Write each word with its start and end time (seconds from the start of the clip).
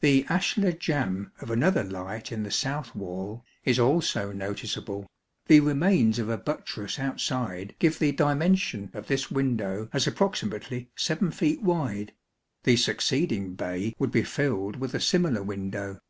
The 0.00 0.26
ashlar 0.28 0.72
jamb 0.72 1.30
of 1.40 1.48
another 1.48 1.84
light 1.84 2.32
in 2.32 2.42
the 2.42 2.50
south 2.50 2.96
wall 2.96 3.44
is 3.64 3.78
also 3.78 4.32
noticeable; 4.32 5.06
the 5.46 5.60
remains 5.60 6.18
of 6.18 6.28
a 6.28 6.36
buttress 6.36 6.98
outside 6.98 7.76
give 7.78 8.00
the 8.00 8.10
dimension 8.10 8.90
of 8.92 9.06
this 9.06 9.30
window 9.30 9.88
as 9.92 10.04
approximately 10.08 10.90
7 10.96 11.30
feet 11.30 11.62
wide, 11.62 12.12
the 12.64 12.74
succeeding 12.74 13.54
bay 13.54 13.94
would 14.00 14.10
be 14.10 14.24
filled 14.24 14.74
with 14.80 14.94
a 14.94 15.00
similar 15.00 15.44
window. 15.44 16.00